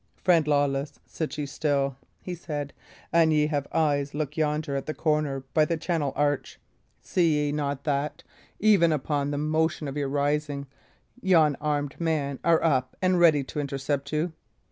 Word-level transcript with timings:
"Friend 0.17 0.47
Lawless, 0.47 0.93
sit 1.05 1.37
ye 1.37 1.45
still," 1.45 1.95
he 2.23 2.33
said. 2.33 2.73
"An 3.13 3.29
ye 3.29 3.45
have 3.45 3.67
eyes, 3.71 4.15
look 4.15 4.35
yonder 4.35 4.75
at 4.75 4.87
the 4.87 4.95
corner 4.95 5.41
by 5.53 5.63
the 5.63 5.77
chancel 5.77 6.11
arch; 6.15 6.59
see 7.03 7.35
ye 7.37 7.51
not 7.51 7.83
that, 7.83 8.23
even 8.59 8.91
upon 8.91 9.29
the 9.29 9.37
motion 9.37 9.87
of 9.87 9.95
your 9.95 10.09
rising, 10.09 10.65
yon 11.21 11.55
armed 11.61 12.01
men 12.01 12.39
are 12.43 12.63
up 12.63 12.97
and 12.99 13.19
ready 13.19 13.43
to 13.43 13.59
intercept 13.59 14.11
you? 14.11 14.33